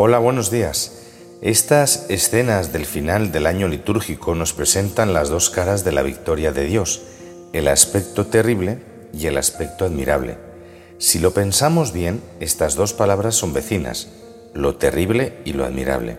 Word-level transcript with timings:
Hola, 0.00 0.20
buenos 0.20 0.52
días. 0.52 0.92
Estas 1.42 2.06
escenas 2.08 2.72
del 2.72 2.86
final 2.86 3.32
del 3.32 3.48
año 3.48 3.66
litúrgico 3.66 4.36
nos 4.36 4.52
presentan 4.52 5.12
las 5.12 5.28
dos 5.28 5.50
caras 5.50 5.82
de 5.82 5.90
la 5.90 6.02
victoria 6.02 6.52
de 6.52 6.66
Dios, 6.66 7.02
el 7.52 7.66
aspecto 7.66 8.24
terrible 8.24 8.78
y 9.12 9.26
el 9.26 9.36
aspecto 9.36 9.84
admirable. 9.84 10.38
Si 10.98 11.18
lo 11.18 11.34
pensamos 11.34 11.92
bien, 11.92 12.22
estas 12.38 12.76
dos 12.76 12.92
palabras 12.92 13.34
son 13.34 13.52
vecinas, 13.52 14.06
lo 14.54 14.76
terrible 14.76 15.40
y 15.44 15.54
lo 15.54 15.64
admirable. 15.64 16.16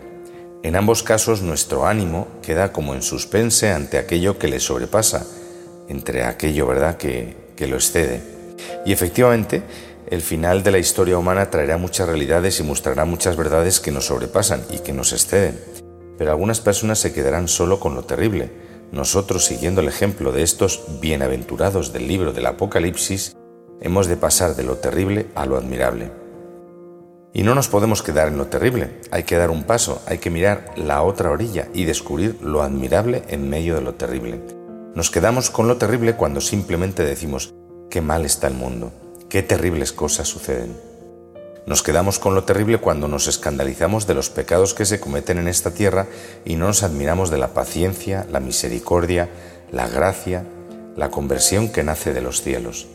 En 0.62 0.76
ambos 0.76 1.02
casos 1.02 1.42
nuestro 1.42 1.88
ánimo 1.88 2.28
queda 2.42 2.74
como 2.74 2.96
en 2.96 3.02
suspense 3.02 3.72
ante 3.72 3.98
aquello 3.98 4.38
que 4.38 4.50
le 4.50 4.60
sobrepasa, 4.60 5.26
entre 5.88 6.26
aquello, 6.26 6.68
¿verdad?, 6.68 6.98
que, 6.98 7.54
que 7.56 7.68
lo 7.68 7.78
excede. 7.78 8.22
Y 8.86 8.92
efectivamente, 8.92 9.64
el 10.10 10.22
final 10.22 10.64
de 10.64 10.72
la 10.72 10.80
historia 10.80 11.20
humana 11.20 11.52
traerá 11.52 11.78
muchas 11.78 12.08
realidades 12.08 12.60
y 12.60 12.64
mostrará 12.64 13.06
muchas 13.06 13.38
verdades 13.38 13.80
que 13.80 13.92
nos 13.92 14.08
sobrepasan 14.08 14.64
y 14.72 14.80
que 14.80 14.92
nos 14.92 15.14
exceden. 15.14 15.60
Pero 16.18 16.32
algunas 16.32 16.62
personas 16.62 16.98
se 16.98 17.14
quedarán 17.14 17.48
solo 17.48 17.80
con 17.80 17.94
lo 17.94 18.04
terrible. 18.04 18.52
Nosotros, 18.92 19.46
siguiendo 19.46 19.82
el 19.82 19.88
ejemplo 19.88 20.32
de 20.32 20.42
estos 20.42 20.84
bienaventurados 21.00 21.94
del 21.94 22.08
libro 22.08 22.34
del 22.34 22.48
Apocalipsis, 22.48 23.36
hemos 23.82 24.08
de 24.08 24.18
pasar 24.18 24.56
de 24.56 24.64
lo 24.64 24.78
terrible 24.78 25.28
a 25.36 25.46
lo 25.46 25.58
admirable. 25.58 26.12
Y 27.32 27.44
no 27.44 27.54
nos 27.54 27.68
podemos 27.68 28.02
quedar 28.02 28.30
en 28.30 28.40
lo 28.40 28.48
terrible, 28.48 29.02
hay 29.12 29.22
que 29.22 29.38
dar 29.38 29.52
un 29.52 29.64
paso, 29.64 30.02
hay 30.08 30.18
que 30.18 30.32
mirar 30.32 30.74
la 30.76 31.04
otra 31.04 31.30
orilla 31.30 31.68
y 31.76 31.86
descubrir 31.86 32.40
lo 32.42 32.64
admirable 32.64 33.22
en 33.28 33.48
medio 33.48 33.76
de 33.76 33.82
lo 33.82 33.94
terrible. 33.94 34.42
Nos 34.96 35.12
quedamos 35.12 35.52
con 35.52 35.68
lo 35.68 35.78
terrible 35.78 36.16
cuando 36.16 36.42
simplemente 36.42 37.06
decimos, 37.06 37.54
qué 37.92 38.02
mal 38.02 38.26
está 38.26 38.48
el 38.48 38.56
mundo, 38.56 38.92
Qué 39.30 39.44
terribles 39.44 39.94
cosas 39.94 40.28
suceden. 40.28 40.76
Nos 41.68 41.84
quedamos 41.84 42.18
con 42.18 42.34
lo 42.34 42.46
terrible 42.46 42.80
cuando 42.80 43.08
nos 43.08 43.28
escandalizamos 43.28 44.08
de 44.08 44.16
los 44.16 44.32
pecados 44.32 44.74
que 44.74 44.86
se 44.86 45.00
cometen 45.00 45.38
en 45.38 45.48
esta 45.48 45.70
tierra 45.70 46.08
y 46.46 46.56
no 46.56 46.66
nos 46.66 46.82
admiramos 46.82 47.30
de 47.30 47.38
la 47.38 47.50
paciencia, 47.54 48.26
la 48.32 48.40
misericordia, 48.40 49.30
la 49.72 49.88
gracia, 49.88 50.46
la 50.96 51.12
conversión 51.12 51.70
que 51.70 51.84
nace 51.84 52.12
de 52.12 52.22
los 52.22 52.42
cielos. 52.42 52.88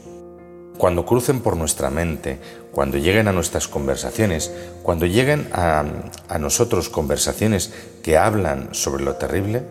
Cuando 0.76 1.06
crucen 1.06 1.38
por 1.38 1.56
nuestra 1.56 1.88
mente, 1.90 2.40
cuando 2.72 2.98
lleguen 2.98 3.28
a 3.28 3.32
nuestras 3.32 3.68
conversaciones, 3.68 4.50
cuando 4.82 5.06
lleguen 5.06 5.48
a, 5.52 5.84
a 6.28 6.38
nosotros 6.40 6.88
conversaciones 6.88 7.72
que 8.02 8.18
hablan 8.18 8.74
sobre 8.74 9.04
lo 9.04 9.14
terrible, 9.14 9.62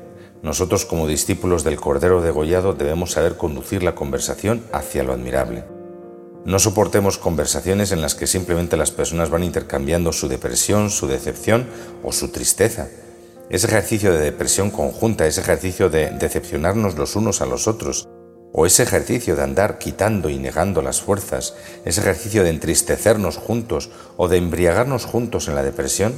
nosotros 0.44 0.86
como 0.86 1.09
discípulos 1.09 1.66
del 1.66 1.76
Cordero 1.76 2.22
degollado 2.22 2.72
debemos 2.72 3.12
saber 3.12 3.36
conducir 3.36 3.84
la 3.84 3.96
conversación 3.96 4.64
hacia 4.72 5.04
lo 5.04 5.12
admirable. 5.12 5.66
No 6.46 6.60
soportemos 6.60 7.18
conversaciones 7.18 7.94
en 7.94 8.02
las 8.02 8.16
que 8.16 8.28
simplemente 8.28 8.76
las 8.76 8.92
personas 8.92 9.30
van 9.30 9.44
intercambiando 9.44 10.12
su 10.12 10.28
depresión, 10.28 10.90
su 10.90 11.08
decepción 11.08 11.68
o 12.04 12.12
su 12.12 12.30
tristeza. 12.30 12.90
Ese 13.50 13.68
ejercicio 13.68 14.12
de 14.12 14.20
depresión 14.20 14.70
conjunta, 14.70 15.26
ese 15.26 15.40
ejercicio 15.40 15.90
de 15.90 16.10
decepcionarnos 16.10 16.98
los 16.98 17.16
unos 17.16 17.42
a 17.42 17.46
los 17.46 17.68
otros, 17.68 18.10
o 18.52 18.66
ese 18.66 18.84
ejercicio 18.84 19.36
de 19.36 19.44
andar 19.44 19.80
quitando 19.80 20.30
y 20.30 20.38
negando 20.38 20.82
las 20.82 21.02
fuerzas, 21.02 21.56
ese 21.86 22.02
ejercicio 22.02 22.44
de 22.44 22.50
entristecernos 22.50 23.38
juntos 23.38 23.90
o 24.18 24.28
de 24.28 24.38
embriagarnos 24.38 25.06
juntos 25.06 25.48
en 25.48 25.56
la 25.56 25.64
depresión, 25.64 26.14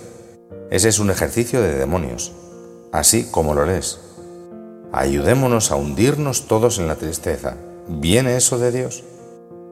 ese 0.70 0.90
es 0.90 1.00
un 1.00 1.12
ejercicio 1.12 1.62
de 1.62 1.76
demonios, 1.76 2.34
así 2.92 3.28
como 3.32 3.54
lo 3.54 3.66
lees. 3.66 4.00
Ayudémonos 4.92 5.72
a 5.72 5.76
hundirnos 5.76 6.48
todos 6.48 6.80
en 6.80 6.88
la 6.88 6.96
tristeza. 6.96 7.58
¿Viene 7.88 8.36
eso 8.36 8.58
de 8.58 8.72
Dios? 8.72 9.04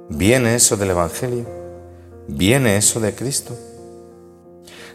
¿Viene 0.09 0.55
eso 0.55 0.75
del 0.75 0.91
Evangelio? 0.91 1.45
¿Viene 2.27 2.75
eso 2.75 2.99
de 2.99 3.15
Cristo? 3.15 3.57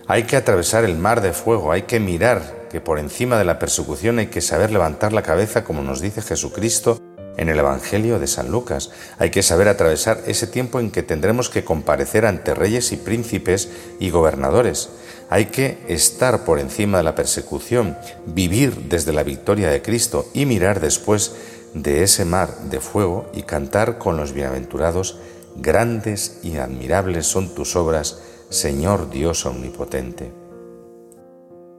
Hay 0.07 0.25
que 0.25 0.37
atravesar 0.37 0.85
el 0.85 0.99
mar 0.99 1.23
de 1.23 1.33
fuego, 1.33 1.73
hay 1.73 1.83
que 1.83 1.99
mirar 1.99 2.69
que 2.71 2.83
por 2.83 2.99
encima 2.99 3.39
de 3.39 3.47
la 3.47 3.59
persecución 3.59 4.19
hay 4.19 4.27
que 4.27 4.43
saber 4.43 4.71
levantar 4.71 5.15
la 5.15 5.23
cabeza 5.23 5.65
como 5.65 5.83
nos 5.83 6.03
dice 6.03 6.21
Jesucristo 6.21 7.01
en 7.39 7.49
el 7.49 7.59
Evangelio 7.59 8.19
de 8.19 8.27
San 8.27 8.51
Lucas. 8.51 8.91
Hay 9.19 9.31
que 9.31 9.43
saber 9.43 9.69
atravesar 9.69 10.21
ese 10.27 10.47
tiempo 10.47 10.79
en 10.79 10.91
que 10.91 11.03
tendremos 11.03 11.49
que 11.49 11.65
comparecer 11.65 12.27
ante 12.27 12.55
reyes 12.55 12.93
y 12.93 12.97
príncipes 12.99 13.71
y 13.99 14.11
gobernadores. 14.11 14.91
Hay 15.31 15.47
que 15.47 15.79
estar 15.89 16.45
por 16.45 16.59
encima 16.59 16.99
de 16.99 17.05
la 17.05 17.15
persecución, 17.15 17.97
vivir 18.27 18.75
desde 18.89 19.15
la 19.15 19.23
victoria 19.23 19.71
de 19.71 19.81
Cristo 19.81 20.29
y 20.35 20.45
mirar 20.45 20.81
después 20.81 21.33
de 21.75 22.03
ese 22.03 22.25
mar 22.25 22.55
de 22.71 22.81
fuego 22.81 23.31
y 23.33 23.43
cantar 23.43 23.99
con 23.99 24.17
los 24.17 24.33
bienaventurados, 24.33 25.19
grandes 25.57 26.41
y 26.43 26.57
admirables 26.57 27.27
son 27.27 27.55
tus 27.55 27.77
obras, 27.77 28.21
Señor 28.49 29.11
Dios 29.11 29.45
omnipotente. 29.47 30.33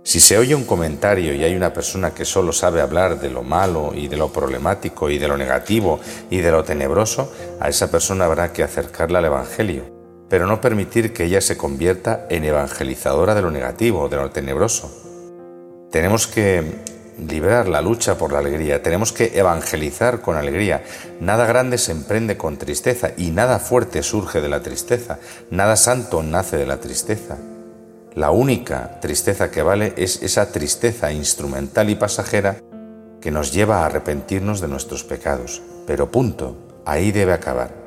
Si 0.03 0.19
se 0.19 0.37
oye 0.37 0.55
un 0.55 0.63
comentario 0.63 1.35
y 1.35 1.43
hay 1.43 1.55
una 1.55 1.73
persona 1.73 2.13
que 2.13 2.25
solo 2.25 2.51
sabe 2.51 2.81
hablar 2.81 3.19
de 3.19 3.29
lo 3.29 3.43
malo 3.43 3.91
y 3.93 4.07
de 4.07 4.17
lo 4.17 4.33
problemático 4.33 5.09
y 5.09 5.17
de 5.17 5.27
lo 5.27 5.37
negativo 5.37 5.99
y 6.29 6.37
de 6.37 6.51
lo 6.51 6.63
tenebroso, 6.63 7.31
a 7.59 7.69
esa 7.69 7.91
persona 7.91 8.25
habrá 8.25 8.51
que 8.53 8.63
acercarla 8.63 9.19
al 9.19 9.25
Evangelio, 9.25 9.83
pero 10.29 10.47
no 10.47 10.61
permitir 10.61 11.13
que 11.13 11.25
ella 11.25 11.41
se 11.41 11.57
convierta 11.57 12.25
en 12.29 12.43
evangelizadora 12.43 13.35
de 13.35 13.41
lo 13.41 13.51
negativo, 13.51 14.09
de 14.09 14.17
lo 14.17 14.29
tenebroso. 14.31 14.89
Tenemos 15.91 16.27
que 16.27 16.63
librar 17.27 17.67
la 17.67 17.81
lucha 17.81 18.17
por 18.17 18.31
la 18.31 18.39
alegría, 18.39 18.81
tenemos 18.81 19.11
que 19.11 19.37
evangelizar 19.37 20.21
con 20.21 20.37
alegría. 20.37 20.83
Nada 21.19 21.45
grande 21.45 21.77
se 21.77 21.91
emprende 21.91 22.37
con 22.37 22.57
tristeza 22.57 23.11
y 23.17 23.31
nada 23.31 23.59
fuerte 23.59 24.03
surge 24.03 24.41
de 24.41 24.49
la 24.49 24.61
tristeza, 24.61 25.19
nada 25.49 25.75
santo 25.75 26.23
nace 26.23 26.57
de 26.57 26.65
la 26.65 26.79
tristeza. 26.79 27.37
La 28.15 28.31
única 28.31 28.99
tristeza 28.99 29.51
que 29.51 29.61
vale 29.61 29.93
es 29.95 30.21
esa 30.23 30.51
tristeza 30.51 31.11
instrumental 31.11 31.89
y 31.89 31.95
pasajera 31.95 32.57
que 33.21 33.31
nos 33.31 33.53
lleva 33.53 33.79
a 33.79 33.85
arrepentirnos 33.85 34.61
de 34.61 34.67
nuestros 34.67 35.03
pecados. 35.03 35.61
Pero 35.85 36.11
punto, 36.11 36.55
ahí 36.85 37.11
debe 37.11 37.33
acabar. 37.33 37.78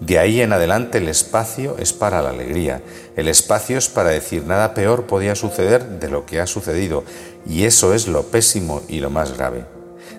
De 0.00 0.18
ahí 0.18 0.42
en 0.42 0.52
adelante 0.52 0.98
el 0.98 1.08
espacio 1.08 1.76
es 1.78 1.92
para 1.92 2.20
la 2.20 2.30
alegría, 2.30 2.82
el 3.16 3.28
espacio 3.28 3.78
es 3.78 3.88
para 3.88 4.10
decir 4.10 4.44
nada 4.44 4.74
peor 4.74 5.06
podía 5.06 5.34
suceder 5.34 5.98
de 5.98 6.10
lo 6.10 6.26
que 6.26 6.40
ha 6.40 6.46
sucedido, 6.46 7.02
y 7.46 7.64
eso 7.64 7.94
es 7.94 8.06
lo 8.06 8.24
pésimo 8.24 8.82
y 8.88 9.00
lo 9.00 9.08
más 9.08 9.36
grave. 9.36 9.64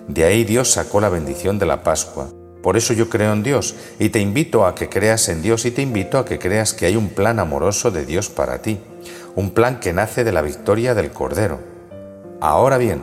De 0.08 0.24
ahí 0.24 0.44
Dios 0.44 0.72
sacó 0.72 1.00
la 1.00 1.08
bendición 1.08 1.58
de 1.58 1.66
la 1.66 1.82
Pascua. 1.84 2.28
Por 2.62 2.76
eso 2.76 2.92
yo 2.92 3.08
creo 3.08 3.32
en 3.32 3.44
Dios 3.44 3.76
y 4.00 4.08
te 4.08 4.18
invito 4.18 4.66
a 4.66 4.74
que 4.74 4.88
creas 4.88 5.28
en 5.28 5.42
Dios 5.42 5.64
y 5.64 5.70
te 5.70 5.82
invito 5.82 6.18
a 6.18 6.24
que 6.24 6.40
creas 6.40 6.74
que 6.74 6.86
hay 6.86 6.96
un 6.96 7.10
plan 7.10 7.38
amoroso 7.38 7.90
de 7.92 8.04
Dios 8.04 8.30
para 8.30 8.62
ti, 8.62 8.80
un 9.36 9.50
plan 9.52 9.78
que 9.78 9.92
nace 9.92 10.24
de 10.24 10.32
la 10.32 10.42
victoria 10.42 10.94
del 10.94 11.10
Cordero. 11.10 11.60
Ahora 12.40 12.78
bien, 12.78 13.02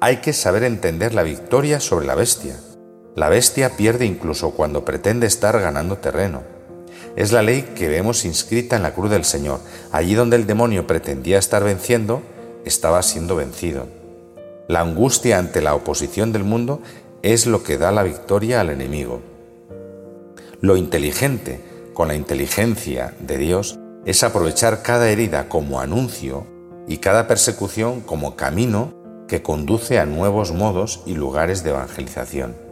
hay 0.00 0.18
que 0.18 0.32
saber 0.32 0.64
entender 0.64 1.12
la 1.12 1.22
victoria 1.22 1.80
sobre 1.80 2.06
la 2.06 2.14
bestia. 2.14 2.56
La 3.16 3.28
bestia 3.28 3.76
pierde 3.76 4.06
incluso 4.06 4.50
cuando 4.50 4.84
pretende 4.84 5.26
estar 5.26 5.60
ganando 5.60 5.98
terreno. 5.98 6.42
Es 7.14 7.30
la 7.30 7.42
ley 7.42 7.62
que 7.76 7.88
vemos 7.88 8.24
inscrita 8.24 8.74
en 8.74 8.82
la 8.82 8.92
cruz 8.92 9.10
del 9.10 9.24
Señor. 9.24 9.60
Allí 9.92 10.14
donde 10.14 10.34
el 10.34 10.46
demonio 10.46 10.86
pretendía 10.86 11.38
estar 11.38 11.62
venciendo, 11.62 12.22
estaba 12.64 13.00
siendo 13.02 13.36
vencido. 13.36 13.86
La 14.66 14.80
angustia 14.80 15.38
ante 15.38 15.62
la 15.62 15.76
oposición 15.76 16.32
del 16.32 16.42
mundo 16.42 16.80
es 17.22 17.46
lo 17.46 17.62
que 17.62 17.78
da 17.78 17.92
la 17.92 18.02
victoria 18.02 18.60
al 18.60 18.70
enemigo. 18.70 19.20
Lo 20.60 20.76
inteligente, 20.76 21.60
con 21.92 22.08
la 22.08 22.16
inteligencia 22.16 23.14
de 23.20 23.38
Dios, 23.38 23.78
es 24.06 24.24
aprovechar 24.24 24.82
cada 24.82 25.08
herida 25.08 25.48
como 25.48 25.80
anuncio 25.80 26.46
y 26.88 26.98
cada 26.98 27.28
persecución 27.28 28.00
como 28.00 28.34
camino 28.34 28.92
que 29.28 29.42
conduce 29.42 30.00
a 30.00 30.06
nuevos 30.06 30.52
modos 30.52 31.02
y 31.06 31.14
lugares 31.14 31.62
de 31.62 31.70
evangelización. 31.70 32.63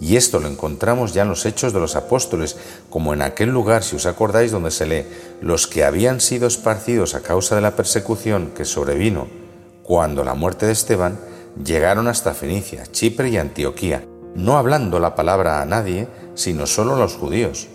Y 0.00 0.16
esto 0.16 0.40
lo 0.40 0.48
encontramos 0.48 1.12
ya 1.12 1.22
en 1.22 1.28
los 1.28 1.44
hechos 1.44 1.72
de 1.72 1.80
los 1.80 1.94
apóstoles, 1.94 2.56
como 2.88 3.12
en 3.12 3.22
aquel 3.22 3.50
lugar, 3.50 3.82
si 3.82 3.96
os 3.96 4.06
acordáis, 4.06 4.50
donde 4.50 4.70
se 4.70 4.86
lee, 4.86 5.06
los 5.42 5.66
que 5.66 5.84
habían 5.84 6.20
sido 6.20 6.46
esparcidos 6.46 7.14
a 7.14 7.20
causa 7.20 7.54
de 7.54 7.60
la 7.60 7.76
persecución 7.76 8.52
que 8.56 8.64
sobrevino 8.64 9.28
cuando 9.90 10.22
la 10.22 10.34
muerte 10.34 10.66
de 10.66 10.72
Esteban, 10.72 11.18
llegaron 11.64 12.06
hasta 12.06 12.32
Fenicia, 12.32 12.84
Chipre 12.92 13.28
y 13.28 13.38
Antioquía, 13.38 14.04
no 14.36 14.56
hablando 14.56 15.00
la 15.00 15.16
palabra 15.16 15.60
a 15.60 15.66
nadie, 15.66 16.06
sino 16.36 16.68
solo 16.68 16.94
a 16.94 16.98
los 17.00 17.16
judíos. 17.16 17.66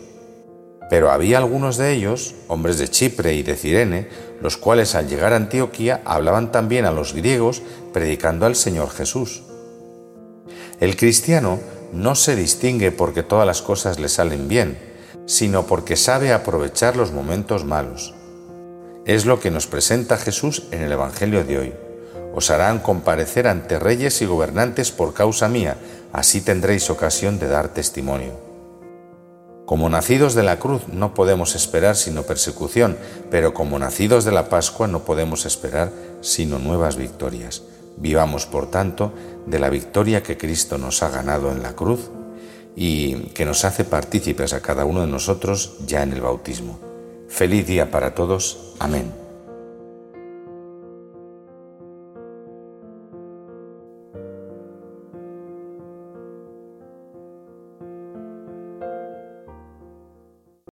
Pero 0.89 1.11
había 1.11 1.39
algunos 1.39 1.75
de 1.75 1.91
ellos, 1.91 2.33
hombres 2.47 2.77
de 2.77 2.88
Chipre 2.88 3.33
y 3.33 3.44
de 3.44 3.57
Cirene, 3.57 4.07
los 4.41 4.55
cuales 4.55 4.95
al 4.95 5.09
llegar 5.09 5.33
a 5.33 5.35
Antioquía 5.35 6.03
hablaban 6.05 6.53
también 6.53 6.85
a 6.85 6.91
los 6.91 7.13
griegos, 7.13 7.61
predicando 7.91 8.45
al 8.45 8.55
Señor 8.55 8.91
Jesús. 8.91 9.44
El 10.79 10.95
cristiano 10.95 11.59
no 11.95 12.13
se 12.15 12.36
distingue 12.36 12.92
porque 12.92 13.24
todas 13.24 13.47
las 13.47 13.62
cosas 13.62 14.00
le 14.00 14.09
salen 14.09 14.47
bien, 14.47 14.77
sino 15.25 15.65
porque 15.65 15.95
sabe 15.95 16.33
aprovechar 16.33 16.97
los 16.97 17.12
momentos 17.12 17.63
malos. 17.63 18.13
Es 19.06 19.25
lo 19.25 19.39
que 19.39 19.50
nos 19.50 19.65
presenta 19.65 20.18
Jesús 20.18 20.63
en 20.71 20.81
el 20.81 20.92
Evangelio 20.92 21.44
de 21.44 21.57
hoy. 21.57 21.74
Os 22.33 22.50
harán 22.50 22.80
comparecer 22.80 23.47
ante 23.47 23.80
reyes 23.80 24.21
y 24.21 24.25
gobernantes 24.25 24.92
por 24.92 25.13
causa 25.13 25.47
mía, 25.47 25.77
así 26.12 26.42
tendréis 26.42 26.89
ocasión 26.89 27.39
de 27.39 27.47
dar 27.47 27.69
testimonio. 27.69 28.33
Como 29.65 29.89
nacidos 29.89 30.36
de 30.36 30.44
la 30.44 30.59
cruz 30.59 30.88
no 30.89 31.13
podemos 31.13 31.56
esperar 31.56 31.95
sino 31.95 32.24
persecución, 32.24 32.98
pero 33.31 33.53
como 33.53 33.80
nacidos 33.80 34.25
de 34.25 34.31
la 34.31 34.50
Pascua 34.50 34.88
no 34.88 35.06
podemos 35.06 35.45
esperar 35.45 35.91
sino 36.21 36.59
nuevas 36.59 36.98
victorias. 36.98 37.63
Vivamos, 37.97 38.45
por 38.45 38.69
tanto, 38.69 39.13
de 39.45 39.59
la 39.59 39.69
victoria 39.69 40.24
que 40.24 40.38
Cristo 40.38 40.77
nos 40.77 41.01
ha 41.03 41.09
ganado 41.09 41.51
en 41.51 41.63
la 41.63 41.75
cruz 41.75 42.09
y 42.75 43.15
que 43.33 43.45
nos 43.45 43.63
hace 43.63 43.86
partícipes 43.86 44.53
a 44.53 44.62
cada 44.62 44.86
uno 44.86 45.01
de 45.01 45.07
nosotros 45.07 45.77
ya 45.86 46.03
en 46.03 46.13
el 46.13 46.21
bautismo. 46.21 46.80
Feliz 47.30 47.65
día 47.68 47.92
para 47.92 48.13
todos. 48.13 48.74
Amén. 48.80 49.25